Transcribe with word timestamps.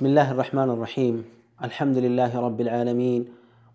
بسم 0.00 0.06
الله 0.06 0.30
الرحمن 0.32 0.70
الرحيم. 0.70 1.24
الحمد 1.64 1.98
لله 1.98 2.40
رب 2.40 2.60
العالمين 2.60 3.24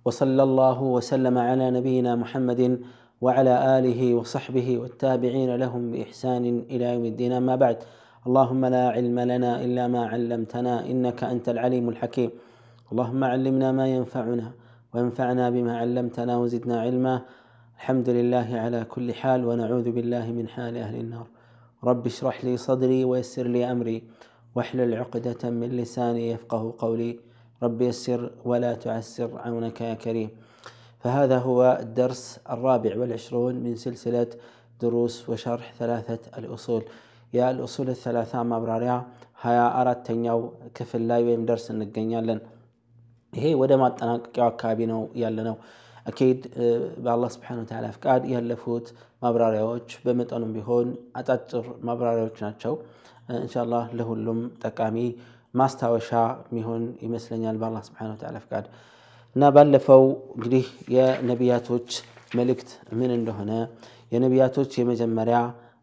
وصلى 0.05 0.43
الله 0.43 0.81
وسلم 0.81 1.37
على 1.37 1.71
نبينا 1.71 2.15
محمد 2.15 2.81
وعلى 3.21 3.79
آله 3.79 4.15
وصحبه 4.15 4.77
والتابعين 4.77 5.55
لهم 5.55 5.91
بإحسان 5.91 6.65
إلى 6.69 6.85
يوم 6.93 7.05
الدين. 7.05 7.31
أما 7.31 7.55
بعد 7.55 7.77
اللهم 8.27 8.65
لا 8.65 8.89
علم 8.89 9.19
لنا 9.19 9.61
إلا 9.65 9.87
ما 9.87 10.05
علمتنا 10.05 10.85
إنك 10.85 11.23
أنت 11.23 11.49
العليم 11.49 11.89
الحكيم. 11.89 12.29
اللهم 12.91 13.23
علمنا 13.23 13.71
ما 13.71 13.87
ينفعنا 13.87 14.51
وانفعنا 14.93 15.49
بما 15.49 15.77
علمتنا 15.77 16.37
وزدنا 16.37 16.81
علما. 16.81 17.21
الحمد 17.77 18.09
لله 18.09 18.47
على 18.63 18.83
كل 18.83 19.13
حال 19.13 19.45
ونعوذ 19.45 19.91
بالله 19.91 20.31
من 20.31 20.47
حال 20.47 20.77
أهل 20.77 20.95
النار. 20.95 21.27
رب 21.83 22.05
اشرح 22.05 22.45
لي 22.45 22.57
صدري 22.57 23.05
ويسر 23.05 23.47
لي 23.47 23.71
أمري. 23.71 24.03
واحلل 24.56 24.94
عقدة 24.94 25.42
من 25.50 25.68
لساني 25.68 26.30
يفقه 26.30 26.74
قولي 26.78 27.18
رب 27.62 27.82
يسر 27.82 28.30
ولا 28.44 28.74
تعسر 28.74 29.30
عونك 29.38 29.80
يا 29.80 29.94
كريم 29.94 30.30
فهذا 30.98 31.38
هو 31.38 31.78
الدرس 31.80 32.40
الرابع 32.50 32.92
والعشرون 32.98 33.54
من 33.54 33.76
سلسلة 33.76 34.30
دروس 34.80 35.28
وشرح 35.28 35.72
ثلاثة 35.78 36.22
الأصول 36.38 36.82
يا 37.34 37.50
الأصول 37.50 37.88
الثلاثة 37.88 38.42
مبراريا 38.42 38.96
هيا 39.42 39.66
أردت 39.80 40.06
تنيو 40.06 40.52
كفل 40.74 41.02
لا 41.08 41.16
ويم 41.16 41.42
درس 41.50 41.66
እንገኛለን 41.72 42.40
ይሄ 43.32 43.46
ወደ 43.60 43.72
ማጠናቀቂያው 43.82 44.48
አካባቢ 44.52 44.78
ነው 44.92 45.00
ያለ 45.22 45.38
አካይድ 46.05 46.41
በአላህ 47.05 47.29
ስብሓን 47.35 47.59
ወተዓላ 47.61 47.85
ፍቃድ 47.95 48.23
ያለፉት 48.33 48.87
ማብራሪያዎች 49.21 49.89
በመጠኑም 50.03 50.51
ቢሆን 50.55 50.87
አጫጭር 51.19 51.65
ማብራሪያዎች 51.87 52.37
ናቸው። 52.45 52.73
እንሻላህ 53.37 53.85
ለሁሉም 53.99 54.39
ጠቃሚ 54.63 54.97
ማስታወሻ 55.53 56.09
የሚሆን 56.47 56.83
ይመስለኛል 57.05 57.57
በአላህ 57.61 57.83
ስብሓን 57.87 58.11
ወተዓላ 58.13 58.37
ፍቃድ 58.45 58.65
እና 59.35 59.45
ባለፈው 59.55 60.03
እንግዲህ 60.35 60.65
የነቢያቶች 60.95 61.89
መልእክት 62.35 62.69
ምን 62.99 63.11
እንደሆነ 63.17 63.51
የነቢያቶች 64.11 64.71
የመጀመሪያ 64.79 65.37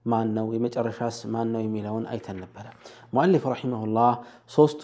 ማን 0.06 0.28
ነው 0.36 0.46
የመጨረሻስ 0.54 1.16
ማን 1.34 1.48
ነው 1.54 1.60
የሚለውን 1.62 2.04
አይተን 2.12 2.38
ነበረ። 2.44 2.64
ሙአሊፍ 3.12 3.44
ረሒመሁላህ 3.52 4.12
ሶስቱ 4.50 4.82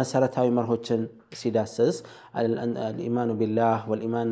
መሰረታዊ 0.00 0.48
መርሆችን 0.56 1.02
ሲዳስስ 1.40 1.96
አልኢማኑ 2.40 3.30
ቢላህ 3.40 3.78
ወልኢማን 3.90 4.30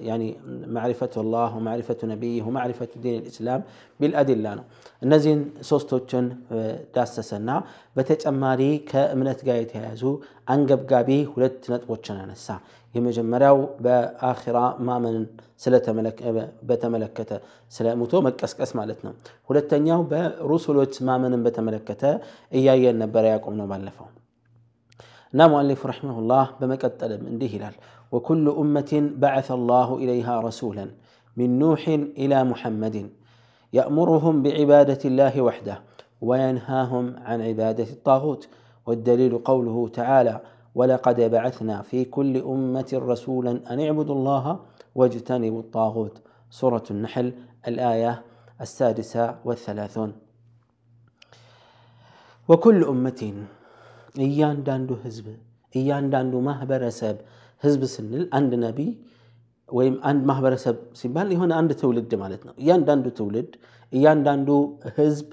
يعني 0.00 0.28
معرفة 0.76 1.14
الله 1.16 1.48
ومعرفة 1.56 2.00
نبيه 2.04 2.42
ومعرفة 2.42 2.90
دين 3.04 3.16
الإسلام 3.22 3.60
بالأدلة 4.00 4.50
ነው 4.58 4.64
እነዚህን 5.02 5.40
ሶስቶችን 5.70 6.24
ዳሰሰና 6.96 7.50
በተጨማሪ 7.96 8.60
ከእምነት 8.90 9.40
ጋር 9.48 9.56
የተያያዙ 9.60 10.02
አንገብጋቢ 10.54 11.08
ሁለት 11.32 11.62
ነጥቦችን 11.72 12.16
አነሳ 12.24 12.46
የመጀመሪያው 12.94 13.58
በአኺራ 13.84 14.58
ማመንን 14.88 15.24
በተመለከተ 16.68 17.32
ስለ 17.76 17.86
ሙቶ 18.00 18.14
መቀስቀስ 18.26 18.70
ማለት 18.80 19.00
ነው 19.06 19.14
ሁለተኛው 19.50 20.02
በሩሱሎች 20.12 20.94
ማመንን 21.08 21.42
በተመለከተ 21.46 22.04
እያየን 22.60 22.98
ነበረ 23.04 23.24
ያቆም 23.34 23.56
ነው 23.60 23.68
ባለፈው 23.72 24.08
እና 25.34 25.42
ሙአሊፉ 25.52 25.80
ረሒመሁላህ 25.90 26.46
በመቀጠልም 26.60 27.24
እንዲህ 27.32 27.50
ይላል 27.56 27.74
وكل 28.12 28.48
أمة 28.48 29.10
بعث 29.16 29.50
الله 29.50 29.96
إليها 29.96 30.40
رسولا 30.40 30.90
من 31.36 31.58
نوح 31.58 31.88
إلى 32.22 32.44
محمد 32.44 33.10
يأمرهم 33.72 34.42
بعبادة 34.42 34.98
الله 35.04 35.42
وحده 35.42 35.80
وينهاهم 36.20 37.16
عن 37.16 37.42
عبادة 37.42 37.84
الطاغوت 37.84 38.48
والدليل 38.86 39.38
قوله 39.38 39.88
تعالى 39.88 40.40
ولقد 40.74 41.20
بعثنا 41.20 41.82
في 41.82 42.04
كل 42.04 42.36
أمة 42.36 42.90
رسولا 42.94 43.52
أن 43.70 43.80
اعبدوا 43.80 44.14
الله 44.14 44.60
واجتنبوا 44.94 45.60
الطاغوت 45.60 46.20
سورة 46.50 46.84
النحل 46.90 47.32
الآية 47.68 48.22
السادسة 48.60 49.24
والثلاثون 49.44 50.12
وكل 52.48 52.84
أمة 52.84 53.22
እያንዳንዱ 54.26 54.90
ህዝብ 55.02 55.26
እያንዳንዱ 55.78 56.34
ማህበረሰብ 56.46 57.16
ህዝብ 57.62 57.82
ስንል 57.94 58.24
አንድ 58.38 58.52
ነቢይ 58.64 58.90
ወይም 59.68 59.94
አንድ 60.10 60.22
ማህበረሰብ 60.30 60.76
ሲባል 61.00 61.28
የሆነ 61.34 61.52
አንድ 61.60 61.70
ትውልድ 61.80 62.12
ማለት 62.22 62.42
ነው 62.48 62.54
እያንዳንዱ 62.62 63.06
ትውልድ 63.18 63.50
እያንዳንዱ 63.92 64.48
ህዝብ 64.98 65.28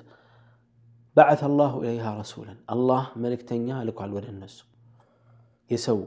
በዓት 1.15 1.41
አላሁ 1.47 1.73
ኢለይሃ 1.83 2.07
ረሱለን 2.21 2.57
አላህ 2.73 3.03
መልእክተኛ 3.23 3.77
ልኳል 3.89 4.11
ወደ 4.17 4.25
እነሱ 4.33 4.57
የሰው 5.69 5.99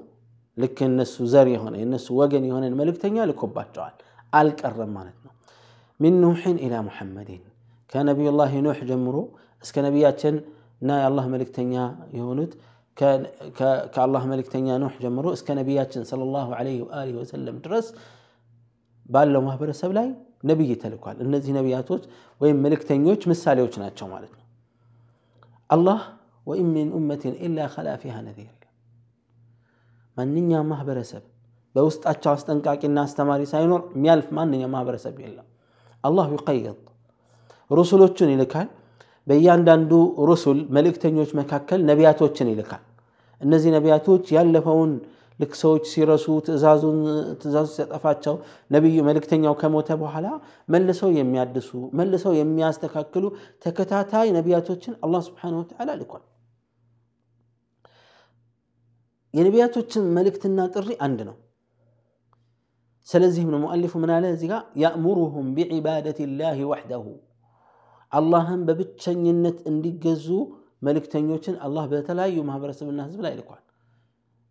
ልክ 0.58 0.78
እነሱ 0.88 1.16
ዘር 1.32 1.48
የሆነ 1.54 1.74
የእነሱ 1.80 2.06
ወገን 2.20 2.44
የሆነን 2.48 2.74
መልእክተኛ 2.80 3.26
ልኮባቸዋል 3.30 3.94
አልቀረም 4.32 4.92
ማለት 4.98 5.18
ነው 5.26 5.32
ሚን 6.00 6.16
ኑሕን 6.24 6.56
ኢላ 6.66 6.74
ሙሐመድን 6.88 7.42
ከነቢዩላህ 7.92 8.52
ኑሕ 8.66 8.80
ጀምሮ 8.90 9.16
እስከ 9.64 9.76
ነቢያችን 9.86 10.34
እና 10.82 10.90
የአላህ 11.00 11.24
መልእክተኛ 11.34 11.74
የሆኑት 12.18 12.52
ከአላህ 13.94 14.22
መልእክተኛ 14.32 14.76
ኑሕ 14.82 14.94
ጀምሮ 15.04 15.26
እስከ 15.36 15.54
ነቢያችን 15.60 16.02
ሰለላሁ 16.10 16.48
ዐለይሂ 16.58 16.78
ወአሊሂ 16.86 17.14
ወሰለም 17.20 17.56
ድረስ 17.66 17.86
ባለው 19.08 19.42
ማህበረሰብ 19.48 19.90
ላይ 19.98 20.08
ነቢይ 20.50 20.72
ተልኳል 20.82 21.16
እነዚህ 21.24 21.52
ነቢያቶች 21.58 22.02
ወይም 22.40 22.58
መልእክተኞች 22.64 23.22
ምሳሌዎች 23.32 23.74
ናቸው 23.82 24.06
ማለት 24.14 24.32
ነው 24.38 24.44
አላህ 25.70 26.00
ወኢን 26.46 26.68
ሚን 26.76 26.88
ኡመትን 26.98 27.34
ኢላ 27.46 27.66
ከላ 27.74 27.88
ፊሃ 28.02 28.16
ነዚር 28.28 28.54
ማንኛውም 30.16 30.68
ማህበረሰብ 30.72 31.24
በውስጣቸው 31.74 32.30
አስጠንቃቂና 32.32 32.98
አስተማሪ 33.06 33.42
ሳይኖር 33.50 33.82
የሚያልፍ 33.96 34.28
ማንኛውም 34.38 34.72
ማህበረሰብ 34.76 35.16
የለም 35.24 35.46
አላህ 36.04 36.26
ዩቀይጥ 36.34 36.78
ሩሱሎቹን 37.70 38.30
ይልካል 38.34 38.68
በእያንዳንዱ 39.27 39.91
ሩሱል 40.29 40.59
መልእክተኞች 40.75 41.29
መካከል 41.39 41.79
ነቢያቶችን 41.89 42.49
ይልካል። 42.51 42.81
እነዚህ 43.41 43.69
ነቢያቶች 43.75 44.25
ያለፈውን 44.35 44.91
ልክ 45.39 45.53
ሰዎች 45.61 45.83
ሲረሱ 45.91 46.25
ትእዛዙን 46.45 46.97
ትእዛዙ 47.41 47.67
ሲጠፋቸው 47.77 48.35
ነቢዩ 48.71 48.97
መልእክተኛው 49.07 49.53
ከሞተ 49.61 49.89
በኋላ 50.01 50.27
መልሰው 50.69 51.09
የሚያድሱ 51.17 51.69
መልሰው 51.99 52.33
የሚያስተካክሉ 52.39 53.23
ተከታታይ 53.65 54.29
ነቢያቶችን 54.37 54.93
አላህ 55.05 55.21
ስብሓን 55.27 55.57
ወተዓላ 55.59 55.89
ልኳል። 56.01 56.23
የነቢያቶችን 59.33 60.03
መልእክትና 60.17 60.59
ጥሪ 60.73 60.89
አንድ 61.05 61.19
ነው። 61.29 61.35
ስለዚህም 63.07 63.49
ነው 63.53 63.59
ሙአሊፉ 63.63 63.93
ምን 64.01 64.11
አለ? 64.15 64.25
እዚህ 64.35 64.47
ጋር 64.51 64.61
ያእሙሩሁም 64.83 65.47
ቢዒባደት 65.55 66.19
ላህ 66.39 66.59
ወሕደሁ 66.71 67.05
አላህን 68.13 68.61
በብቸኝነት 68.67 69.57
እንዲገዙ 69.69 70.27
መልእክተኞችን 70.87 71.55
አላህ 71.65 71.83
በተለያዩ 71.91 72.37
ማህበረሰብና 72.47 72.99
ህዝብ 73.07 73.19
ላይ 73.25 73.33
ልኳል። 73.39 73.61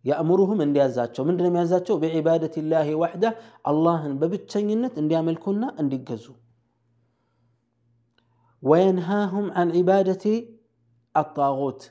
ያእሙሩሁም 0.05 0.59
እንዲያዛቸው። 0.65 1.23
ምንድን 1.27 1.47
የሚያዛቸው? 1.49 1.95
ቢዒባደት 2.01 2.55
ላህ 2.65 2.87
ዋሕዳ 3.01 3.25
አላህን 3.65 4.13
በብቸኝነት 4.21 4.95
እንዲያመልኩና 5.01 5.63
እንዲገዙ። 5.81 6.25
ወየንሃሁም 8.63 9.47
አን 9.59 9.69
ዒባደቲ 9.77 10.25
አጣዖት። 11.15 11.81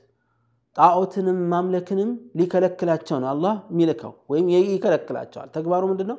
ጣዖትንም 0.76 1.38
ማምለክንም 1.52 2.10
ሊከለክላቸው 2.38 3.16
ነው 3.22 3.28
አላህ 3.32 3.56
የሚልከው 3.72 4.12
ወይም 4.30 4.46
ይከለክላቸዋል። 4.68 5.48
ተግባሩ 5.56 5.82
ምንድን 5.90 6.08
ነው 6.12 6.18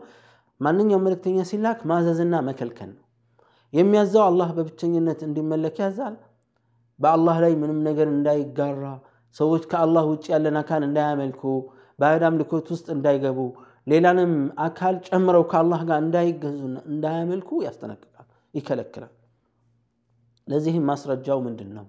ማንኛውም 0.62 1.06
መልእክተኛ 1.08 1.40
ሲላክ 1.50 1.80
ማዘዝና 1.92 2.36
መከልከል 2.50 2.90
ነው 2.92 3.03
የሚያዛው 3.74 4.24
አላህ 4.26 4.50
በብቸኝነት 4.58 5.20
እንዲመለክ 5.28 5.78
ያዛል? 5.84 6.16
በአላህ 7.00 7.36
ላይ 7.44 7.54
ምንም 7.62 7.80
ነገር 7.88 8.08
እንዳይጋራ 8.12 8.84
ሰዎች 9.36 9.64
ከአላህ 9.72 10.04
ውጭ 10.12 10.26
ያለን 10.34 10.58
አካል 10.62 10.82
እንዳያመልኩ 10.88 11.42
ባዕድ 12.00 12.24
አምልኮት 12.28 12.68
ውስጥ 12.74 12.88
እንዳይገቡ 12.96 13.40
ሌላንም 13.88 14.34
አካል 14.66 14.96
ጨምረው 15.08 15.44
ከአላህ 15.52 15.82
ጋር 15.90 16.00
እንዳይገዙና 16.06 16.78
እንዳያመልኩ 16.92 17.50
ያስጠነቅቃል 17.66 18.28
ይከለክላል። 18.54 19.14
ለዚህም 20.48 20.86
ማስረጃው 20.90 21.40
ምንድን 21.46 21.70
ነው 21.78 21.86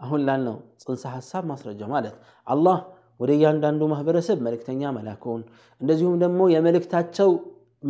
አሁን 0.00 0.20
ላልነው 0.26 0.56
ጽንሰ 0.82 1.04
ሀሳብ 1.14 1.44
ማስረጃው 1.50 1.88
ማለት 1.94 2.14
አላህ 2.46 2.78
ወደ 3.20 3.30
እያንዳንዱ 3.36 3.82
ማህበረሰብ 3.92 4.38
መልእክተኛ 4.46 4.82
መላኩን 4.96 5.40
እንደዚሁም 5.80 6.14
ደግሞ 6.22 6.40
የመልእክታቸው 6.52 7.30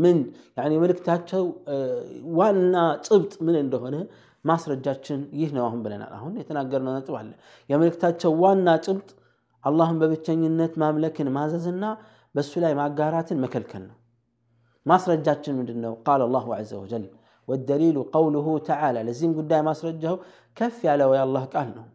ምን 0.03 0.17
የመልእክታቸው 0.75 1.43
ዋና 2.39 2.75
ጭብጥ 3.07 3.33
ምን 3.47 3.57
እንደሆነ 3.63 3.97
ማስረጃችን 4.45 5.19
ይህ 5.41 5.51
ነው 5.57 5.63
አሁን 5.67 5.79
ብለናል 5.85 6.11
አሁን 6.17 6.33
የተናገርነው 6.41 6.93
ነጥብ 6.97 7.15
አለ 7.19 7.29
የመልእክታቸው 7.69 8.31
ዋና 8.43 8.69
ጭብጥ 8.85 9.09
አላህን 9.63 9.99
በብቸኝነት 10.01 10.73
ማምለክን 10.83 11.29
ማዘዝና 11.37 11.85
በእሱ 12.35 12.53
ላይ 12.63 12.73
ማጋራትን 12.81 13.39
መከልከል 13.45 13.83
ነው 13.89 13.95
ማስረጃችን 14.85 15.55
ምንድን 15.59 15.79
ነው 15.85 15.93
ቃል 16.07 16.21
አላሁ 16.27 16.47
ዘ 16.71 16.73
ወጀል 16.83 17.05
والدليل 17.47 17.97
قوله 18.15 18.47
تعالى 18.69 18.99
لزيم 19.07 19.31
قدام 19.39 19.63
ማስረጃው 19.69 20.15
ከፍ 20.57 20.77
ያለው 20.89 21.09
የአላህ 21.17 21.43
ቃል 21.53 21.69
ነው 21.77 21.85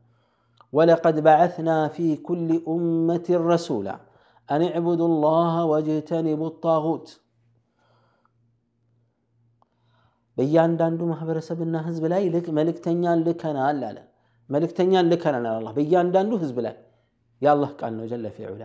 ولقد 0.72 1.16
بعثنا 1.28 1.76
في 1.88 2.06
كل 2.28 2.48
أمة 2.75 3.28
رسولا 3.52 3.96
أن 4.48 4.60
اعبدوا 4.62 5.08
الله 5.12 5.54
واجتنبوا 5.70 6.48
الطاغوت 6.48 7.06
በእያንዳንዱ 10.37 11.01
ማህበረሰብና 11.11 11.75
ህዝብ 11.87 12.03
ላይ 12.13 12.23
መልእክተኛን 12.57 13.19
ልከናል 13.27 13.81
አለ። 13.83 13.97
መልእክተኛን 14.49 15.05
ልከናል 15.11 15.45
አላህ። 15.51 15.71
በእያንዳንዱ 15.77 16.33
ህዝብ 16.43 16.57
ላይ 16.65 16.75
የአላህ 17.41 17.71
ቃል 17.79 17.93
ነው 17.97 18.05
ጀለ 18.11 18.25
ፊዑላ። 18.35 18.63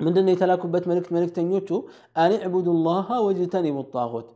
ምንድነው 0.00 0.32
የተላኩበት 0.32 0.84
መልእክት 0.90 1.10
መልእክተኞቹ? 1.16 1.68
አን 2.16 2.32
ዕቡዱ 2.46 2.68
ላሃ 2.86 3.08
ወጅተኒቡ 3.26 3.76
ጣዖት 3.94 4.28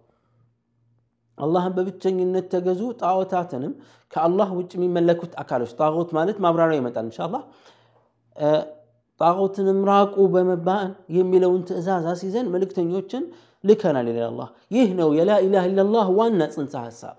አላህን 1.38 1.72
በብቸኝነት 1.76 2.46
ተገዙ 2.52 2.80
ጣዖታትንም 3.00 3.72
ከአላህ 4.12 4.48
ውጭ 4.58 4.70
የሚመለኩት 4.76 5.32
አካሎች። 5.42 5.72
ጣዖት 5.78 6.10
ማለት 6.16 6.36
ማብራሪያ 6.44 6.78
ይመጣል 6.80 7.04
እንሻላ 7.06 7.34
ጣዖትንም 9.20 9.78
ራቁ 9.88 10.16
በመባል 10.34 10.88
የሚለውን 11.16 11.62
ትእዛዝ 11.68 12.04
አስይዘን 12.12 12.46
መልእክተኞችን 12.54 13.24
ልከናል 13.64 14.06
ይላል 14.10 14.38
ይህ 14.74 14.88
ነው 15.00 15.08
የላኢላህ 15.18 15.64
ኢላላህ 15.70 16.06
ዋና 16.18 16.42
ጽንሰ 16.54 16.74
ሀሳብ 16.84 17.16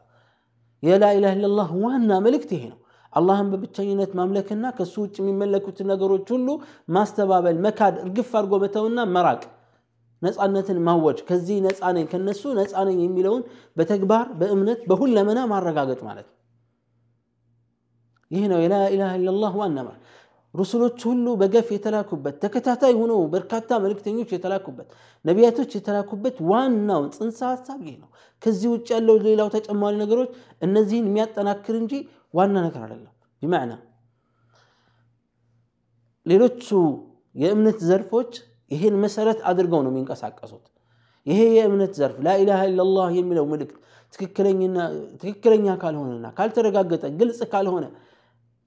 የላኢላህ 0.83 1.33
ኢላላህ 1.37 1.69
ዋና 1.83 2.11
መልእክት 2.25 2.51
ይሄ 2.55 2.63
ነው። 2.71 2.77
አላህን 3.13 3.47
በብቸኝነት 3.51 4.11
ማምለክና 4.19 4.65
ከሱ 4.77 4.93
ውጭ 5.03 5.15
የሚመለኩት 5.21 5.79
ነገሮች 5.89 6.27
ሁሉ 6.35 6.47
ማስተባበል 6.95 7.57
መካድ 7.65 7.95
እርግፍ 8.03 8.29
አድርጎ 8.39 8.59
መተውና 8.63 8.99
መራቅ 9.15 9.41
ነፃነትን 10.21 10.77
ማወጅ 10.87 11.19
ከዚህ 11.27 11.57
ነፃ 11.65 11.81
ነኝ 11.95 12.05
ከነሱ 12.11 12.43
ነፃ 12.59 12.73
ነኝ 12.89 12.99
የሚለውን 13.05 13.43
በተግባር 13.77 14.25
በእምነት 14.39 14.81
በሁለመና 14.89 15.39
ማረጋገጥ 15.51 15.99
ማለት 16.07 16.27
ነው። 16.29 16.37
ይህ 18.31 18.43
ነው 18.51 18.59
የላኢላህ 18.63 19.11
ኢላላህ 19.17 19.53
ዋና 19.61 19.77
ማለት 19.87 20.01
ሩሱሎች 20.53 20.99
ሁሉ 21.07 21.25
በገፍ 21.41 21.67
የተላኩበት 21.73 22.35
ተከታታይ 22.43 22.93
ሆነው 22.97 23.19
በርካታ 23.33 23.79
መልእክተኞች 23.83 24.29
የተላኩበት 24.33 24.87
ነቢያቶች 25.25 25.71
የተላኩበት 25.77 26.37
ዋናው 26.49 27.03
ጽንሰ 27.15 27.39
ሀሳብ 27.51 27.79
ይህ 27.87 27.95
ነው። 28.01 28.09
ከዚህ 28.41 28.69
ውጭ 28.73 28.87
ያለው 28.95 29.17
ሌላው 29.27 29.49
ተጨማሪ 29.55 29.93
ነገሮች 30.03 30.29
እነዚህን 30.61 31.07
የሚያጠናክር 31.09 31.75
እንጂ 31.81 31.93
ዋና 32.33 32.55
ነገር 32.65 32.81
አይደለም። 32.85 33.13
ቢማዕና 33.41 33.73
ሌሎቹ 36.25 36.65
የእምነት 37.35 37.79
ዘርፎች 37.89 38.31
ይህን 38.71 38.95
መሰረት 39.03 39.39
አድርገው 39.49 39.81
ነው 39.85 39.91
የሚንቀሳቀሱት። 39.93 40.65
ይሄ 41.25 41.39
የእምነት 41.55 41.93
ዘርፍ 41.99 42.17
ላኢላሃ 42.25 42.61
ኢላላህ 42.69 43.07
የሚለው 43.17 43.45
ምልክት 43.51 43.77
ትክክለኛ 45.21 45.67
ካልሆነና 45.81 46.27
ካልተረጋገጠ 46.37 47.03
ግልጽ 47.19 47.39
ካልሆነ 47.51 47.85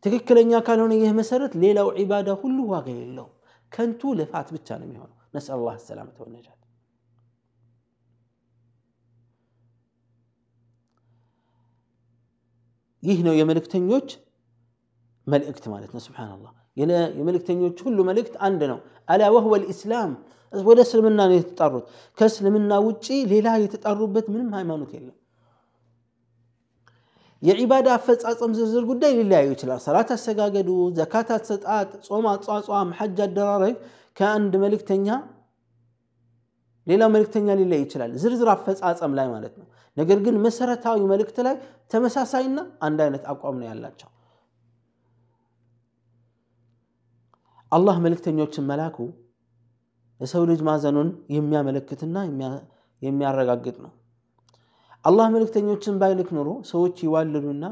ትክክለኛ 0.04 0.52
ካልሆነ 0.68 0.94
ይህ 1.00 1.12
መሰረት 1.20 1.54
ሌላው 1.64 1.88
ዒባዳ 2.00 2.30
ሁሉ 2.42 2.58
ዋጋ 2.74 2.88
የለው 3.00 3.28
ከንቱ 3.72 4.12
ልፋት 4.20 4.48
ብቻ 4.56 4.68
ነው 4.80 4.88
የሚሆነው 4.88 5.18
ነስአል 5.36 5.60
ላህ 5.66 5.76
ሰላመተ 5.88 6.18
ወነጃት 6.24 6.56
ይህ 13.04 13.20
ነው 13.28 13.34
የመልእክተኞች 13.40 14.10
መልእክት 15.28 15.66
ማለት 15.74 15.92
ነው 15.96 16.02
ስብሓንላህ 16.08 16.52
የመልእክተኞች 17.20 17.78
ሁሉ 17.86 18.00
መልእክት 18.10 18.36
አንድ 18.48 18.62
ነው 18.72 18.80
አላ 19.14 19.30
ወህወ 19.36 19.56
ልእስላም 19.64 20.12
ወደ 20.54 20.80
እስልምና 20.86 21.20
ነው 21.30 21.36
የተጣሩት 21.38 21.86
ከእስልምና 22.18 22.74
ውጪ 22.86 23.08
ሌላ 23.32 23.48
የተጣሩበት 23.64 24.28
ምንም 24.34 24.50
ሃይማኖት 24.58 24.92
የለም 24.98 25.16
የዒባዳ 27.45 27.89
አፈጻጸም 27.97 28.53
ዝርዝር 28.59 28.85
ጉዳይ 28.91 29.13
ሊለያዩ 29.19 29.49
ይችላል። 29.55 29.81
ሰላት 29.87 30.11
አሰጋገዱ 30.15 30.69
ዘካት 30.99 31.31
አሰጣጥ 31.37 31.91
ጾም 32.07 32.27
አጿጿም 32.31 32.91
ሐጅ 32.99 33.19
አደራረግ 33.27 33.77
ከአንድ 34.17 34.53
መልእክተኛ 34.65 35.09
ሌላው 36.87 37.09
መልእክተኛ 37.15 37.49
ሊለይ 37.61 37.81
ይችላል። 37.85 38.11
ዝርዝር 38.23 38.49
አፈጻጸም 38.55 39.13
ላይ 39.19 39.29
ማለት 39.35 39.55
ነው። 39.61 39.67
ነገር 39.97 40.19
ግን 40.27 40.37
መሰረታዊ 40.47 41.01
መልእክት 41.13 41.37
ላይ 41.47 41.57
ተመሳሳይና 41.93 42.59
አንድ 42.83 42.99
አይነት 43.05 43.25
አቋም 43.33 43.57
ነው 43.61 43.67
ያላቸው። 43.71 44.09
አላህ 47.73 47.97
መልእክተኞችን 48.05 48.67
መላኩ 48.71 48.97
የሰው 50.21 50.43
ልጅ 50.51 50.61
ማዘኑን 50.63 51.09
የሚያመለክትና 51.37 52.17
የሚያረጋግጥ 53.03 53.77
ነው 53.85 53.93
አላህ 55.06 55.26
መልእክተኞችን 55.36 55.98
ባይልክ 56.02 56.30
ኖሮ 56.38 56.50
ሰዎች 56.72 56.96
ይዋልሉና 57.06 57.66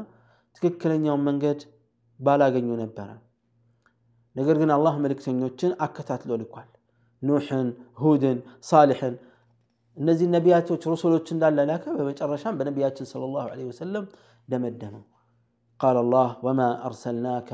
ትክክለኛውን 0.56 1.22
መንገድ 1.28 1.60
ባላገኙ 2.20 2.68
ነበረ 2.82 3.08
ነገር 4.36 4.56
ግን 4.62 4.70
አላህ 4.76 4.94
መልእክተኞችን 5.04 5.72
አከታትሎ 5.86 6.32
ልኳል 6.42 6.68
ኑሕን 7.22 7.68
ሁድን 8.02 8.38
ሳሊሕን 8.70 9.14
እነዚህ 9.96 10.26
ነቢያቶች 10.36 10.82
ረሱሎች 10.92 11.26
እንዳለ 11.34 11.58
ላከ 11.70 11.84
በመጨረሻም 11.98 12.58
በነቢያችን 12.58 13.06
صلى 13.12 13.24
الله 13.28 13.44
عليه 13.52 13.66
وسلم 13.72 14.04
ደመደመው 14.48 15.04
قال 15.80 15.96
الله 15.96 16.28
وما 16.46 16.68
أرسلناك 16.88 17.50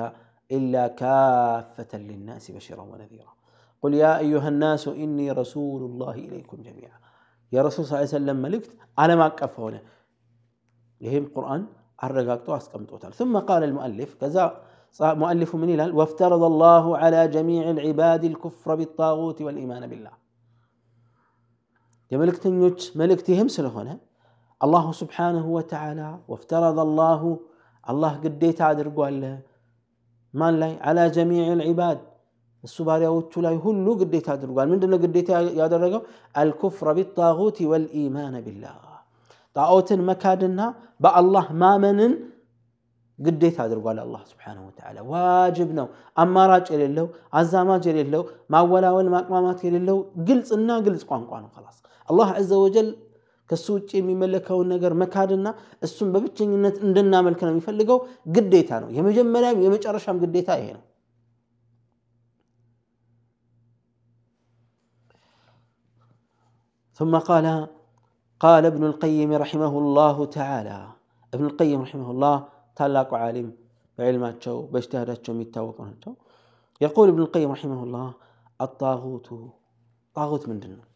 إلا 0.50 0.84
كافة 1.02 1.92
للناس 2.08 2.44
بشيرا 2.50 2.82
ونذيرا 2.82 3.32
قل 3.82 3.92
يا 3.94 4.12
أيها 4.18 4.48
الناس 4.48 4.84
إني 5.04 5.26
رسول 5.32 5.82
الله 5.82 6.14
إليكم 6.26 6.56
جميعا 6.62 6.98
يا 7.51 7.61
رسول 7.61 7.85
صلى 7.85 7.95
الله 7.95 7.97
عليه 7.97 8.17
وسلم 8.17 8.37
ملكت 8.41 8.71
ሰለም 8.99 9.17
ما 9.19 9.27
كفونا 9.27 9.29
አቀፍ 9.29 9.55
القرآن 9.59 9.81
ይህም 11.03 11.25
ቁርአን 11.35 11.61
كم 12.71 12.83
توتر 12.89 13.11
ثم 13.19 13.33
قال 13.49 13.63
المؤلف 13.63 14.11
ከዛ 14.21 14.37
مؤلف 15.21 15.55
من 15.55 15.69
إلال 15.75 15.91
وافترض 15.95 16.43
الله 16.43 16.85
على 16.97 17.27
جميع 17.27 17.69
العباد 17.69 18.23
الكفر 18.23 18.75
بالطاغوت 18.75 19.41
والإيمان 19.41 19.83
بالله 19.87 20.11
يملك 22.11 22.37
تنوش 22.37 22.97
ملك 22.97 23.21
تهمس 23.21 23.59
هنا 23.59 23.95
الله 24.65 24.85
سبحانه 25.01 25.45
وتعالى 25.57 26.09
وافترض 26.27 26.77
الله 26.87 27.21
الله 27.89 28.13
قديت 28.23 28.61
عدر 28.61 28.87
قال 28.89 29.39
ما 30.39 30.47
على 30.87 31.03
جميع 31.09 31.45
العباد 31.53 31.99
እሱ 32.63 32.77
ባሪያዎቹ 32.87 33.33
ላይ 33.45 33.55
ሁሉ 33.63 33.85
ግዴታ 34.01 34.27
አድርጓል። 34.35 34.67
ምንድነው 34.71 34.99
ግዴታ 35.03 35.29
ያደረገው? 35.59 36.01
አልኩፍረ 36.35 36.87
ቢጣጉት 36.97 37.57
ወልኢማን 37.71 38.35
ቢላህ። 38.45 38.77
ጣዖትን 39.55 40.01
መካድና 40.09 40.59
በአላህ 41.03 41.45
ማመንን 41.61 42.11
ግዴታ 43.19 43.57
አድርጓል 43.65 43.97
አላህ 44.03 44.21
ስብሓንሁ 44.29 44.63
ወተዓላ። 44.67 44.97
ዋጅብ 45.11 45.69
ነው። 45.79 45.87
አማራጭ 46.17 46.67
የሌለው 46.75 47.07
አዛማጅ 47.33 47.83
የሌለው 47.89 48.23
ማወላወል 48.53 49.07
ማቅማማት 49.15 49.59
የሌለው 49.67 49.97
ግልጽና 50.27 50.69
ግልጽ 50.85 51.03
ቋንቋ 51.09 51.31
ነው 51.43 51.49
ላስ 51.65 51.77
አላህ 52.09 52.29
ዘ 52.45 52.59
ወጀል 52.63 52.87
ከሱ 53.49 53.65
ውጭ 53.75 53.89
የሚመለከውን 53.97 54.67
ነገር 54.73 54.91
መካድና 55.01 55.47
እሱን 55.85 56.09
በብቸኝነት 56.13 56.75
እንድናመልክ 56.85 57.39
ነው 57.45 57.51
የሚፈልገው። 57.53 57.99
ግዴታ 58.35 58.71
ነው። 58.83 58.89
የመጀመሪያም 58.97 59.63
የመጨረሻም 59.65 60.19
ግዴታ 60.23 60.49
ይሄ 60.59 60.67
ነው 60.77 60.83
ثم 67.00 67.18
قال 67.18 67.46
قال 68.40 68.64
ابن 68.66 68.82
القيم 68.84 69.30
رحمه 69.34 69.72
الله 69.78 70.16
تعالى 70.38 70.78
ابن 71.32 71.44
القيم 71.44 71.78
رحمه 71.82 72.08
الله 72.10 72.36
ታላቁ 72.78 73.10
ዓሊም 73.24 73.48
በዕልማቸው 73.98 74.56
በእጅትሃዳቸው 74.70 75.32
የሚታወቁ 75.34 75.76
ናቸው 75.88 76.12
የቁል 76.80 77.08
እብን 77.10 77.20
ልቀይም 77.24 77.52
ረሒመሁላህ 77.54 78.06
አጣጉቱ 78.60 79.28
ጣጉት 80.16 80.44
ምንድን 80.50 80.72
ነው 80.78 80.86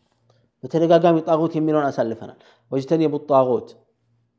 በተደጋጋሚ 0.65 1.17
ጣጉት 1.29 1.53
የሚለውን 1.59 1.87
አሳልፈናል 1.91 2.39
ወጅተኒቡ 2.71 3.15
ጣጉት 3.31 3.69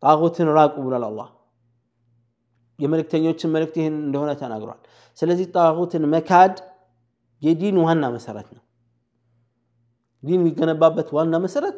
ጣጉትን 0.04 0.50
ራቁ 0.58 0.76
ብሏል 0.86 1.06
አላህ 1.10 1.30
የመልእክተኞችን 2.80 3.54
መልእክት 3.56 3.76
ይህን 3.82 3.96
እንደሆነ 4.08 4.32
ተናግሯል 4.42 4.80
ስለዚህ 5.18 5.48
ጣጉትን 5.56 6.04
መካድ 6.16 6.56
የዲን 7.42 7.78
ዋና 7.86 8.06
መሰረት 8.16 8.50
ነው 8.56 8.64
ዲን 10.24 10.40
የሚገነባበት 10.40 11.10
ዋና 11.18 11.36
መሰረት 11.46 11.78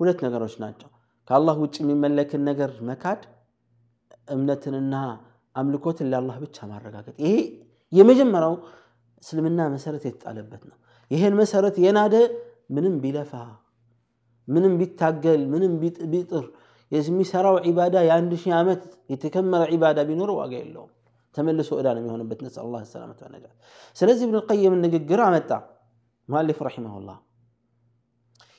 ሁለት 0.00 0.18
ነገሮች 0.26 0.54
ናቸው 0.64 0.88
ከአላህ 1.30 1.56
ውጭ 1.62 1.76
የሚመለክን 1.82 2.42
ነገር 2.50 2.70
መካድ 2.88 3.22
እምነትንና 4.34 4.94
አምልኮትን 5.54 6.08
ለአላህ 6.12 6.36
ብቻ 6.44 6.66
ማረጋገጥ 6.70 7.16
ይሄ 7.24 7.34
የመጀመሪያው 7.92 8.54
እስልምና 9.22 9.60
መሰረት 9.74 10.04
የተጣለበት 10.08 10.62
ነው 10.70 10.76
ይሄን 11.10 11.34
መሰረት 11.40 11.76
የናደ 11.84 12.16
ምንም 12.76 12.94
ቢለፋ 13.04 13.32
ምንም 14.48 14.74
ቢታገል 14.80 15.42
ምንም 15.52 15.72
ቢጥር 16.12 16.44
የሚሰራው 16.92 17.56
ዒባዳ 17.66 17.96
የአንድ 18.06 18.32
ሺህ 18.42 18.52
ዓመት 18.60 18.82
የተከመረ 19.12 19.62
ዒባዳ 19.74 19.98
ቢኖረው 20.08 20.36
ዋጋ 20.40 20.52
የለውም 20.60 20.90
ተመልሶ 21.34 21.70
ዕዳ 21.80 21.88
ነው 21.96 22.00
የሚሆንበት 22.02 22.40
ነስ 22.44 22.56
ላ 22.72 22.80
ሰላመት 22.92 23.18
ወነጃት 23.26 23.54
ስለዚህ 23.96 24.24
እብን 24.26 24.36
ልቀይም 24.38 24.74
ንግግር 24.84 25.20
አመጣ 25.26 25.50
ሙአሊፍ 26.28 26.58
ረሒመሁላህ 26.68 27.18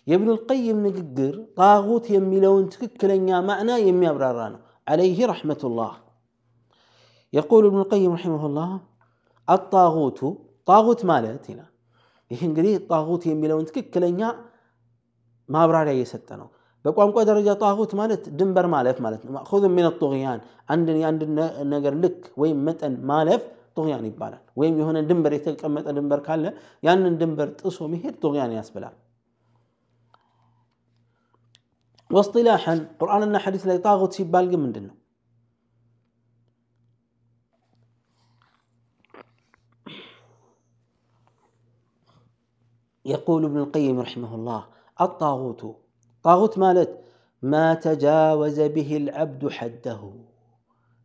የእብን 0.08 0.30
ልቀይም 0.36 0.80
ንግግር 0.88 1.34
ጣጉት 1.60 2.06
የሚለውን 2.16 2.66
ትክክለኛ 2.74 3.30
ማዕና 3.50 3.72
የሚያብራራ 3.88 4.40
ነው 4.54 4.62
عليه 4.88 5.20
رحمة 5.34 5.62
الله 5.64 5.92
يقول 7.34 7.64
ابن 7.66 7.80
القيم 7.84 8.12
رحمه 8.18 8.44
الله 8.50 8.72
الطاغوت 9.48 10.20
طاغوت 10.70 11.02
ማለት 11.12 11.44
ይላል 11.52 11.70
ይህ 12.32 12.42
እንግዲህ 12.50 12.74
ጣጉት 12.92 13.24
የሚለውን 13.30 13.66
ትክክለኛ 13.70 14.20
ማብራሪያ 15.50 15.94
እየሰጠ 15.98 16.30
ነው 16.42 16.48
በቋንቋ 16.86 17.18
ደረጃ 17.30 17.50
ጣጉት 17.64 17.92
ማለት 18.00 18.24
ድንበር 18.40 18.66
ማለፍ 18.76 18.98
ማለት 19.06 19.22
ነው 19.26 19.32
ማእኹዙ 19.36 19.64
ሚን 19.78 19.88
ጡግያን 20.02 20.40
አንድን 20.74 20.98
የአንድ 21.02 21.22
ነገር 21.74 21.94
ልክ 22.04 22.22
ወይም 22.42 22.60
መጠን 22.68 22.94
ማለፍ 23.12 23.42
ጡግያን 23.78 24.06
ይባላል 24.10 24.44
ወይም 24.60 24.76
የሆነ 24.82 24.98
ድንበር 25.10 25.34
የተቀመጠ 25.38 25.88
ድንበር 25.98 26.22
ካለ 26.28 26.46
ያንን 26.88 27.14
ድንበር 27.22 27.50
ጥሶ 27.62 27.80
መሄድ 27.94 28.16
ጡግያን 28.24 28.54
ያስብላል 28.60 28.96
ወስጢላሐን 32.10 32.80
ቁርአንና 33.02 33.36
ሐዲስ 33.44 33.64
ላይ 33.70 33.78
ጣጉት 33.86 34.12
ሲባል 34.18 34.46
ግን 34.52 34.62
ምንድን 34.66 34.86
ነው 34.90 34.96
يقول 43.06 43.42
ابن 43.46 43.58
القيم 43.58 44.00
رحمه 44.00 44.32
الله 44.36 44.62
الطاغوت 45.00 45.62
طاغوت 46.26 46.54
مالت 46.58 46.92
ما 47.44 47.66
تجاوز 47.86 48.58
به 48.76 48.90
العبد 49.02 49.44
حده 49.58 50.02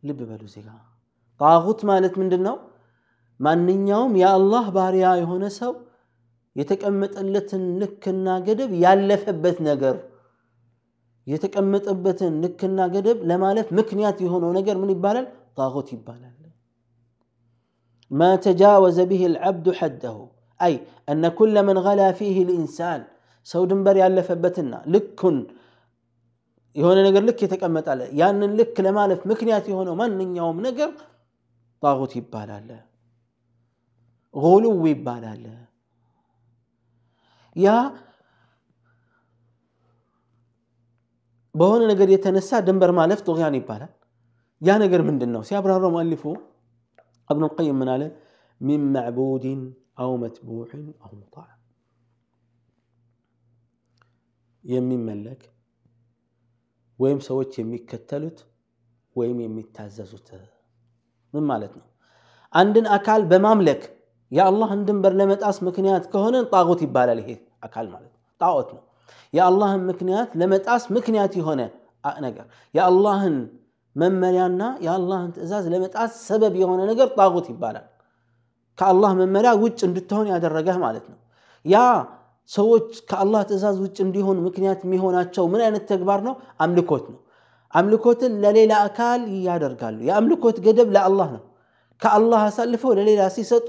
ልብ 0.03 0.19
በሉ 0.29 0.43
ዜጋ 0.55 0.67
ጣጉት 1.39 1.79
ማለት 1.89 2.13
ምንድን 2.21 2.41
ነው 2.47 2.55
ማንኛውም 3.39 4.13
የአላህ 4.21 4.65
ባሪያ 4.75 5.07
የሆነ 5.21 5.45
ሰው 5.59 5.71
የተቀመጠለትን 6.55 7.63
ልክና 7.81 8.27
ገደብ 8.47 8.71
ያለፈበት 8.83 9.57
ነገር 9.69 9.95
የተቀመጠበትን 11.27 12.33
ልክና 12.43 12.79
ገደብ 12.95 13.19
ለማለፍ 13.29 13.69
ምክንያት 13.79 14.17
የሆነው 14.25 14.51
ነገር 14.59 14.75
ምን 14.81 14.91
ይባላል 14.95 15.25
ጣጉት 15.59 15.89
ይባላል 15.95 16.33
ما 18.11 18.31
تجاوز 18.37 18.97
به 19.11 19.21
العبد 19.31 19.67
حده 19.79 20.17
أي 20.59 20.73
أن 21.11 21.23
كل 21.39 21.55
من 21.67 21.77
غلا 21.85 22.09
فيه 22.19 22.37
الإنسان 22.45 22.99
سو 23.47 23.61
دنبر 23.71 23.95
ያለፈበትና 24.03 24.73
ልኩን 24.93 25.37
የሆነ 26.75 26.97
ነገር 27.07 27.21
ልክ 27.27 27.39
የተቀመጣለ 27.45 28.01
ያንን 28.21 28.51
ልክ 28.59 28.75
ለማለፍ 28.85 29.21
ምክንያት 29.31 29.65
የሆነው 29.71 29.95
ማንኛውም 30.01 30.57
ነገር 30.67 30.89
ጣጉት 31.83 32.11
ይባላል 32.19 32.69
ጉሉው 34.33 34.81
ይባላል 34.93 35.43
ያ 37.55 37.67
በሆነ 41.55 41.81
ነገር 41.91 42.07
የተነሳ 42.13 42.59
ድንበር 42.67 42.91
ማለፍ 42.99 43.19
ጡግያን 43.27 43.57
ይባላል 43.59 43.91
ያ 44.61 44.75
ነገር 44.83 45.01
ምንድን 45.09 45.31
ነው 45.35 45.41
ሲያብራራው 45.49 45.91
ሙአሊፉ 45.95 46.23
ابن 47.29 47.43
القيم 47.43 47.75
من 47.75 47.89
عليه 47.89 48.11
من 48.61 48.79
معبود 48.93 49.45
أو 50.01 50.09
متبوع 50.17 50.69
أو 51.05 51.11
مطاع 51.21 51.47
የሚመለክ 54.63 55.41
ወይም 56.99 57.19
ሰዎች 57.27 57.51
የሚከተሉት 57.59 58.39
ወይም 59.15 59.37
የሚታዘዙት 59.43 60.29
ምን 61.33 61.43
ማለት 61.51 61.73
ነው 61.79 61.85
አንድን 62.53 62.85
አካል 62.95 63.21
በማምለክ 63.31 63.81
የአላህን 64.31 64.81
ድንበር 64.87 65.13
ለመጣስ 65.19 65.57
ምክንያት 65.67 66.03
ከሆነ 66.13 66.35
ጣጉት 66.53 66.81
ይባላል 66.85 67.19
ይሄ 67.23 67.29
አካል 67.67 67.85
ማለት 67.93 68.11
ነው 68.15 68.21
ጣዖት 68.41 68.69
ነው 68.75 68.83
የአላህን 69.32 69.82
ምክንያት 69.90 70.30
ለመጣስ 70.40 70.82
ምክንያት 70.96 71.32
የሆነ 71.40 71.60
ነገር 72.18 72.46
የአላህን 72.74 73.36
መመሪያና 73.96 74.62
የአላህን 74.84 75.30
ትእዛዝ 75.34 75.64
ለመጣስ 75.72 76.12
ሰበብ 76.28 76.54
የሆነ 76.60 76.80
ነገር 76.90 77.08
ጣጉት 77.16 77.46
ይባላል። 77.52 77.86
ከአላህ 78.78 79.10
መመሪያ 79.20 79.50
ውጭ 79.62 79.80
እንድትሆን 79.88 80.26
ያደረገህ 80.32 80.76
ማለት 80.84 81.04
ነው። 81.12 81.18
ያ 81.64 81.76
ሰዎች 82.50 82.88
ከአላህ 83.10 83.42
ትእዛዝ 83.48 83.76
ውጭ 83.84 83.98
እንዲሆን 84.06 84.38
ምክንያት 84.46 84.80
የሚሆናቸው 84.84 85.44
ምን 85.52 85.60
አይነት 85.66 85.84
ተግባር 85.90 86.20
ነው? 86.26 86.34
አምልኮት 86.58 87.04
ነው። 87.12 87.18
አምልኮትን 87.74 88.32
ለሌላ 88.42 88.72
አካል 88.86 89.20
ያደርጋሉ። 89.46 89.98
የአምልኮት 90.08 90.56
ገደብ 90.64 90.88
ለአላህ 90.96 91.28
ነው። 91.36 91.42
ከአላህ 92.02 92.40
አሳልፈው 92.48 92.92
ለሌላ 92.98 93.22
ሲሰጡ 93.36 93.68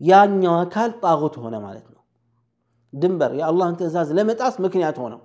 ያኛው 0.00 0.54
አካል 0.58 0.90
ጣጉት 1.02 1.36
ሆነ 1.42 1.54
ማለት 1.64 1.86
ነው 1.86 1.97
ድንበር 2.93 3.31
የአላህን 3.39 3.77
ትእዛዝ 3.79 4.09
ለመጣስ 4.17 4.55
ምክንያት 4.65 4.97
ሆነው 5.03 5.21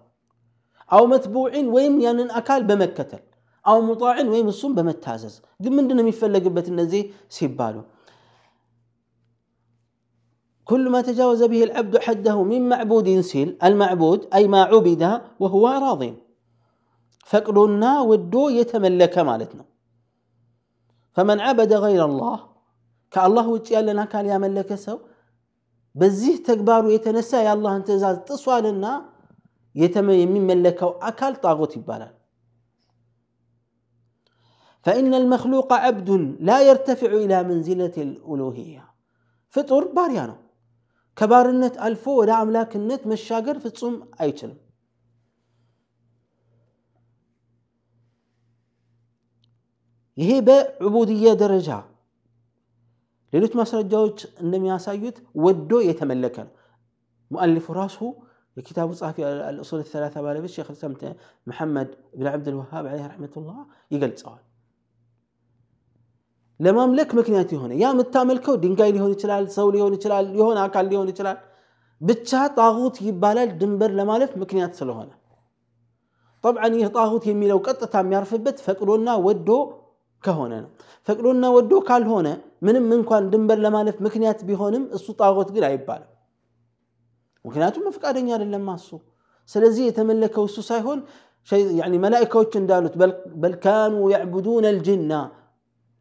አው 0.96 1.04
መትቡዒን 1.12 1.66
ወይም 1.76 1.94
ያንን 2.06 2.28
አካል 2.40 2.62
በመከተል 2.68 3.22
አው 3.70 3.78
ሙጣዕን 3.88 4.28
ወይም 4.34 4.46
እሱም 4.52 4.72
በመታዘዝ 4.78 5.34
ግን 5.64 5.72
ምንድን 5.78 5.96
ነው 5.98 6.04
የሚፈለግበት 6.04 6.66
እነዚህ 6.72 7.02
ሲባሉ 7.38 7.76
كل 10.68 10.84
ما 10.94 11.00
تجاوز 11.00 11.42
به 11.42 11.60
العبد 11.64 11.94
حده 11.98 12.36
من 12.42 12.68
معبود 12.68 13.20
سيل 13.20 13.48
المعبود 13.64 14.20
أي 14.34 14.48
ما 14.48 14.62
عبد 14.62 15.02
وهو 15.40 15.64
راض 15.84 16.02
فقدنا 17.30 17.92
ودو 18.00 18.48
يتملك 18.48 19.18
مالتنا 19.28 19.64
فمن 21.16 21.40
عبد 21.40 21.72
غير 21.84 22.04
الله 22.04 22.38
كالله 23.14 23.48
وجي 23.48 23.76
لنا 23.86 24.04
كان 24.12 24.26
يملك 24.34 24.70
سو 24.74 24.98
በዚህ 25.95 26.35
ተግባሩ 26.47 26.85
የተነሳ 26.91 27.31
የአላህን 27.43 27.83
ትእዛዝ 27.87 28.15
ጥሷልና 28.29 28.85
የሚመለከው 30.23 30.91
أكل 31.09 31.33
طاغوتي 31.43 31.77
ይባላል። 31.81 32.13
فإن 34.85 35.11
المخلوق 35.21 35.69
عبد 35.85 36.09
لا 36.49 36.57
يرتفع 36.69 37.11
إلى 37.23 37.37
منزلة 37.43 37.95
الألوهية 37.97 38.83
فطر 39.53 39.83
باريانو 39.97 40.37
كبار 41.17 41.45
النت 41.49 41.75
ألفو 41.87 42.11
ولا 42.19 42.35
أملاك 42.41 42.71
النت 42.75 43.01
مشاقر 43.07 43.55
في 43.59 43.65
الصوم 43.65 43.95
أي 44.21 44.31
تلم 44.31 44.57
عبودية 50.81 51.33
درجة 51.33 51.79
ሌሎች 53.32 53.52
ማስረጃዎች 53.60 54.18
እንደሚያሳዩት 54.44 55.16
ወዶ 55.44 55.80
የተመለከ 55.88 56.36
ነው 56.46 56.52
ሙአሊፉ 57.30 57.66
ራሱ 57.80 57.98
የኪታቡ 58.56 58.90
ጸሐፊ 59.00 59.16
አልኡሱል 59.48 59.80
ሰላሳ 59.90 60.14
ባለቤት 60.26 60.52
ሼክ 60.56 60.68
ልስላም 60.72 60.94
መሐመድ 61.46 61.90
ብን 62.14 62.28
ዓብድልወሃብ 62.30 62.86
ለ 62.88 63.00
ረሕመቱላህ 63.02 63.58
ይገልጸዋል 63.94 64.42
ለማምለክ 66.60 67.10
ምክንያት 67.18 67.50
የሆነ 67.54 67.72
ያ 67.82 67.88
የምታመልከው 67.92 68.54
ድንጋይ 68.62 68.90
ሊሆን 68.94 69.12
ይችላል 69.16 69.44
ሰው 69.56 69.66
ሊሆን 69.74 69.92
ይችላል 69.96 70.26
የሆነ 70.38 70.58
አካል 70.64 70.86
ሊሆን 70.92 71.10
ይችላል 71.12 71.36
ብቻ 72.00 72.40
ጣጉት 72.56 72.96
ይባላል 73.06 73.50
ድንበር 73.60 73.90
ለማለፍ 73.98 74.32
ምክንያት 74.42 74.72
ስለሆነ 74.80 75.10
ጠብዓን 76.44 76.74
ይህ 76.78 76.88
ጣጉት 76.96 77.24
የሚለው 77.30 77.58
ቀጥታ 77.66 77.94
የሚያርፍበት 78.02 78.58
ፈቅዶና 78.66 79.08
ወዶ 79.26 79.48
ከሆነ 80.24 80.52
ነው 80.62 80.70
ፈቅዶና 81.08 81.46
ወዶ 81.56 81.72
ካልሆነ 81.88 82.28
ምንም 82.66 82.86
እንኳን 82.96 83.26
ድንበር 83.32 83.58
ለማለፍ 83.64 83.96
ምክንያት 84.06 84.40
ቢሆንም 84.48 84.84
እሱ 84.96 85.06
ጣጎት 85.20 85.50
ግን 85.56 85.64
አይባልም 85.68 86.10
ምክንያቱም 87.44 87.84
ፈቃደኛ 87.96 88.28
አይደለም 88.36 88.66
እሱ 88.74 88.90
ስለዚህ 89.50 89.84
የተመለከው 89.88 90.44
እሱ 90.48 90.58
ሳይሆን 90.70 90.98
መላኢካዎች 92.04 92.52
እንዳሉት 92.60 92.94
በልካኑ 93.42 93.94
ያዕቡዱን 94.14 94.64
አልጅና 94.70 95.12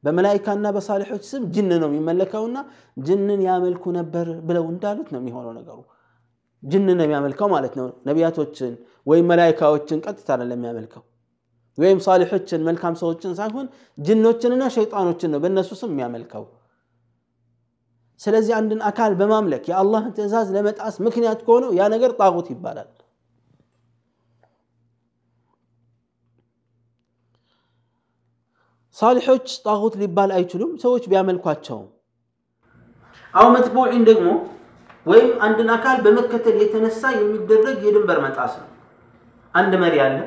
በመላይካና 0.03 0.67
በሳሊሖች 0.75 1.23
ስም 1.29 1.43
ጅን 1.55 1.69
ነው 1.81 1.87
የሚመለከውና 1.89 2.57
ጅንን 2.97 3.39
ያመልኩ 3.47 3.83
ነበር 3.99 4.27
ብለው 4.49 4.65
እንዳሉት 4.73 5.07
ነው 5.13 5.19
የሚሆነው 5.21 5.53
ነገሩ 5.59 5.77
ጅን 6.63 6.85
ነው 6.89 7.05
የሚያመልከው 7.05 7.47
ማለት 7.55 7.73
ነው 7.79 7.87
ነቢያቶችን 8.09 8.73
ወይም 9.07 9.27
መላይካዎችን 9.31 10.01
ቀጥታ 10.05 10.37
ነው 10.41 10.55
የሚያመልከው 10.55 11.03
ወይም 11.78 12.00
ሳሊሖችን 12.06 12.66
መልካም 12.66 12.94
ሰዎችን 13.00 13.36
ሳይሆን 13.38 13.66
ጅኖችንና 13.98 14.64
ሸይጣኖችን 14.74 15.32
ነው 15.34 15.40
በእነሱ 15.42 15.70
ስም 15.80 15.92
የሚያመልከው። 15.92 16.44
ስለዚህ 18.20 18.52
አንድን 18.58 18.80
አካል 18.88 19.12
በማምለክ 19.20 19.64
የአላህን 19.70 20.12
ትእዛዝ 20.16 20.48
ለመጣስ 20.56 20.96
ምክንያት 21.06 21.40
ከሆነው 21.46 21.70
ያ 21.78 21.88
ነገር 21.94 22.10
ጣጉት 22.20 22.48
ይባላል። 22.52 22.90
ሳሊሖች 28.96 29.48
ጣጉት 29.64 29.94
ሊባል 30.00 30.30
አይችሉም 30.36 30.72
ሰዎች 30.82 31.04
ቢያመልኳቸውም። 31.10 31.86
አው 33.34 33.46
መትቡዒን 33.54 34.02
ደግሞ 34.08 34.28
ወይም 35.06 35.30
አንድን 35.44 35.70
አካል 35.76 35.96
በመከተል 36.04 36.56
የተነሳ 36.62 37.02
የሚደረግ 37.14 37.78
የድንበር 37.86 38.18
መጣስ 38.24 38.52
ነው። 38.60 38.68
አንድ 39.54 39.72
መሪ 39.82 39.94
አለ 40.04 40.18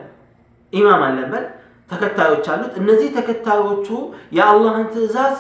ኢማም 0.74 1.03
አለበት 1.07 1.45
ተከታዮች 1.91 2.45
አሉት። 2.53 2.74
እነዚህ 2.81 3.10
ተከታዮቹ 3.17 3.88
የአላህን 4.38 4.88
ትእዛዝ 4.93 5.36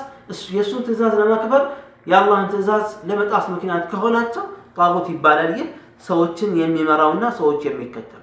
የእሱን 0.53 0.81
ትእዛዝ 0.87 1.13
ለማክበር 1.21 1.63
የአላህን 2.07 2.47
ትእዛዝ 2.51 2.85
ለመጣስ 3.09 3.45
ምክንያት 3.53 3.83
ከሆናቸው 3.91 4.43
ጣጉት 4.77 5.07
ይባላል። 5.13 5.51
ይህ 5.55 5.67
ሰዎችን 6.07 6.51
የሚመራውና 6.59 7.25
ሰዎች 7.39 7.61
የሚከተሉት። 7.67 8.21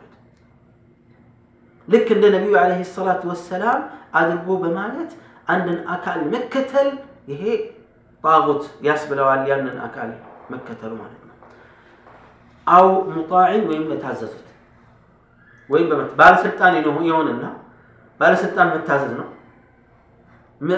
ልክ 1.88 2.08
እንደ 2.16 2.24
ነቢዩ 2.34 2.54
ዓለይሂ 2.60 2.82
ሰላቱ 2.92 3.22
ወሰላም 3.32 3.80
አድርጎ 4.14 4.48
በማለት 4.62 5.10
አንድን 5.48 5.78
አካል 5.94 6.20
መከተል 6.34 6.88
ይሄ 7.32 7.42
ጣጉት 8.24 8.64
ያስብለዋል። 8.86 9.42
ያንን 9.50 9.76
አካል 9.86 10.10
መከተሉ 10.52 10.92
ማለት 11.00 11.20
ነው። 11.20 11.36
አው 12.66 12.86
ሙጣዕን 13.14 13.62
ወይም 13.70 13.84
ለታዘዙት 13.90 14.46
ወይም 15.70 15.86
ባለስልጣን 16.18 16.72
የሆነና 17.06 17.44
ባለስልጣን 18.20 18.68
መታዘዝ 18.74 19.12
ነው። 19.20 19.28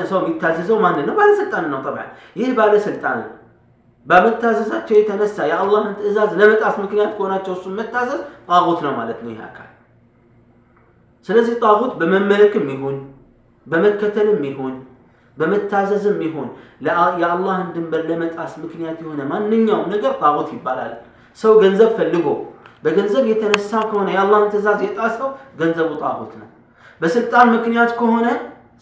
ሰው 0.05 0.19
የሚታዘዘው 0.23 0.77
ማንን 0.85 1.05
ነው? 1.09 1.15
ባለስልጣን 1.19 1.65
ነው። 1.73 1.79
ጠብዓ 1.87 2.03
ይህ 2.37 2.51
ባለስልጣን 2.59 3.19
በመታዘዛቸው 4.07 4.95
የተነሳ 4.97 5.37
የአላህን 5.51 5.93
ትእዛዝ 5.99 6.31
ለመጣስ 6.41 6.75
ምክንያት 6.83 7.13
ከሆናቸው 7.17 7.53
እሱን 7.57 7.75
መታዘዝ 7.79 8.21
ጣጉት 8.49 8.81
ነው 8.87 8.93
ማለት 8.99 9.19
ነው 9.25 9.31
ይህ 9.33 9.41
አካል። 9.47 9.69
ስለዚህ 11.29 11.55
ጣጉት 11.63 11.93
በመመለክም 12.01 12.67
ይሁን 12.73 12.97
በመከተልም 13.67 14.43
ይሁን 14.49 14.75
በመታዘዝም 15.37 16.19
ይሁን 16.27 16.49
የአላህን 17.21 17.69
ድንበር 17.75 18.03
ለመጣስ 18.11 18.53
ምክንያት 18.65 18.99
የሆነ 19.03 19.21
ማንኛውም 19.31 19.87
ነገር 19.95 20.13
ጣጉት 20.21 20.49
ይባላል። 20.57 20.93
ሰው 21.39 21.53
ገንዘብ 21.63 21.91
ፈልጎ 21.97 22.27
በገንዘብ 22.84 23.24
የተነሳ 23.30 23.72
ከሆነ 23.90 24.08
የአላህን 24.14 24.50
ትእዛዝ 24.54 24.80
የጣሰው 24.86 25.30
ገንዘቡ 25.60 25.90
ጣጉት 26.04 26.34
ነው። 26.42 26.48
በስልጣን 27.02 27.48
ምክንያት 27.56 27.92
ከሆነ 28.00 28.26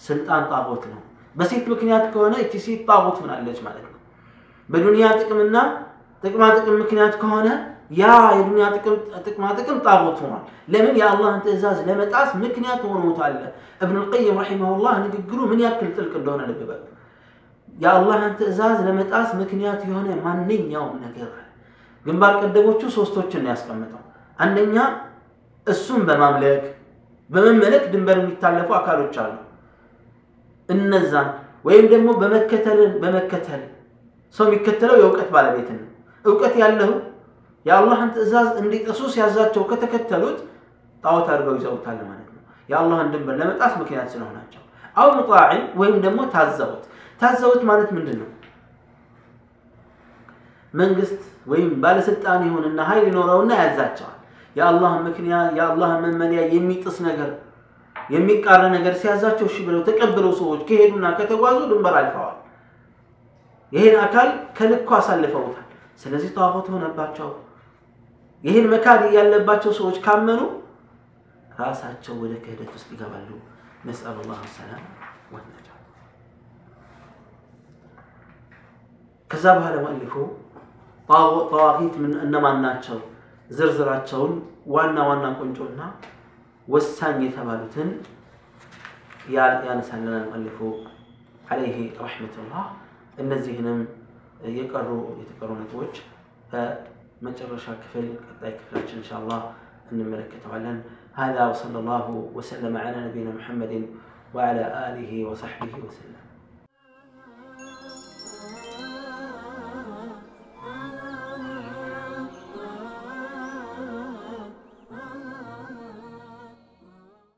ስልጣን 0.08 0.44
ጣጉት 0.52 0.84
ነው። 0.92 1.02
በሴት 1.36 1.66
ምክንያት 1.74 2.06
ከሆነ 2.14 2.34
እቺ 2.44 2.54
ሴት 2.66 2.82
ጣጉት 2.90 3.18
ሆናለች 3.22 3.60
ማለት 3.66 3.86
ነው። 3.86 4.00
በዱንያ 4.70 5.06
ጥቅምና 5.20 5.58
ጥቅማ 6.24 6.44
ጥቅም 6.58 6.76
ምክንያት 6.84 7.16
ከሆነ 7.22 7.48
ያ 7.92 8.06
የዱንያ 8.38 8.66
ጥቅማ 9.26 9.44
ጥቅም 9.58 9.78
ጣጉት 9.86 10.18
ሆኗል። 10.24 10.42
ለምን? 10.68 10.94
የአላህን 11.00 11.42
ትእዛዝ 11.46 11.78
ለመጣስ 11.88 12.30
ምክንያት 12.44 12.82
ሆኖታል። 12.90 13.36
እብኑል 13.82 14.06
ቀይም 14.14 14.40
ረሒመሁላህ 14.42 14.94
ንግግሩ 15.06 15.40
ምን 15.52 15.60
ያክል 15.66 15.90
ጥልቅ 15.98 16.14
እንደሆነ 16.20 16.42
ልብ 16.50 16.62
በሉ። 16.70 16.84
የአላህን 17.76 18.34
ትእዛዝ 18.40 18.78
ለመጣስ 18.88 19.30
ምክንያት 19.42 19.82
የሆነ 19.88 20.08
ማንኛውም 20.26 20.96
ነገር 21.06 21.30
ግንባር 22.07 22.33
ቀደሞቹ 22.43 22.83
ሶስቶችን 22.97 23.49
ያስቀምጠው። 23.51 24.03
አንደኛ 24.39 24.77
እሱን 25.67 26.01
በማምለክ 26.09 26.63
በመመለክ 27.31 27.85
ድንበር 27.93 28.17
የሚታለፉ 28.21 28.69
አካሎች 28.79 29.15
አሉ። 29.23 29.35
እነዛን 30.69 31.29
ወይም 31.65 31.87
ደግሞ 31.93 32.09
በመከተልን 32.21 32.93
በመከተል 33.03 33.63
ሰው 34.37 34.45
የሚከተለው 34.49 34.97
የእውቀት 35.01 35.29
ባለቤትን 35.35 35.79
ነው። 35.83 35.89
እውቀት 36.25 36.55
ያለው 36.63 36.93
የአላህን 37.67 38.11
ትእዛዝ 38.15 38.49
እንዲጥሱ 38.61 39.01
ሲያዛቸው 39.15 39.63
ከተከተሉት 39.71 40.39
ጣዖት 41.05 41.27
አድርገው 41.33 41.55
ይዘውታል 41.59 41.99
ማለት 42.09 42.29
ነው። 42.29 42.41
የአላህን 42.69 43.09
ድንበር 43.13 43.37
ለመጣስ 43.41 43.73
ምክንያት 43.81 44.09
ስለሆናቸው። 44.15 44.63
አው 44.97 45.09
ሙጣዕን 45.19 45.63
ወይም 45.81 45.97
ደግሞ 46.05 46.21
ታዘቡት። 46.35 46.83
ታዘቡት 47.21 47.63
ማለት 47.71 47.91
ምንድን 47.97 48.17
ነው? 48.23 48.29
መንግስት 50.75 51.21
ወይም 51.47 51.71
ባለስልጣን 51.83 52.43
ይሁንና 52.47 52.81
ኃይል 52.89 53.05
ይኖረውና 53.09 53.53
ያዛቸዋል። 53.61 54.19
የአላህን 54.57 55.03
ምክንያት 55.09 55.49
የአላህን 55.59 56.01
መመሪያ 56.07 56.41
የሚጥስ 56.55 56.97
ነገር 57.07 57.31
የሚቃረ 58.11 58.63
ነገር 58.75 58.95
ሲያዛቸው 59.01 59.47
እሺ 59.51 59.57
ብለው 59.67 59.83
ተቀብለው 59.89 60.33
ሰዎች 60.41 60.61
ከሄዱና 60.69 61.07
ከተጓዙ 61.19 61.59
ድንበር 61.71 61.95
አልፈዋል። 62.01 62.39
ይህን 63.73 63.97
አካል 64.03 64.29
ከልኩ 64.57 64.89
አሳልፈውታል። 64.97 65.69
ስለዚህ 66.01 66.31
ጣዖት 66.37 66.67
ሆነባቸው። 66.75 67.31
ይህን 68.45 68.67
መካድ 68.73 69.03
ያለባቸው 69.17 69.73
ሰዎች 69.79 69.97
ካመኑ 70.05 70.41
ራሳቸው 71.61 72.15
ወደ 72.23 72.33
ክህደት 72.45 72.71
ውስጥ 72.77 72.89
ይገባሉ። 72.95 73.31
ነስአል 73.87 74.17
ላህ 74.29 74.41
ሰላም 74.57 74.83
ወነጃ። 75.33 75.69
ከዛ 79.31 79.45
በኋላ 79.57 79.77
ሙአሊፉ 79.85 80.15
ጠዋቂት 81.52 81.96
እነማን 82.26 82.58
ናቸው 82.66 82.98
ዝርዝራቸውን 83.50 84.34
ዋና 84.76 84.98
ዋና 85.10 85.26
ቁንጮና 85.40 85.82
ወሳኝ 86.68 87.18
የተባሉትን 87.26 87.90
ያነሳልናል 89.36 90.26
ሙአሊፉ 90.30 90.58
ዓለይሂ 91.48 91.78
ረሕመቱላህ። 92.02 92.66
እነዚህንም 93.24 93.80
የቀሩ 94.58 94.90
የተቀሩ 95.22 95.52
ነጥቦች 95.62 95.96
በመጨረሻ 96.52 97.66
ክፍል 97.84 98.08
ቀጣይ 98.28 98.54
ክፍላችን 98.60 99.02
ኢንሻአላህ 99.02 99.42
እንመለከተዋለን። 99.92 100.80
هذا 101.18 101.42
وصلى 101.48 101.78
الله 101.80 102.06
وسلم 102.34 102.74
على 102.78 102.98
نبينا 103.08 103.32
محمد 103.32 103.74
وعلى 104.36 104.64
آله 104.88 105.12
وصحبه 105.26 105.76
وسلم 105.80 106.21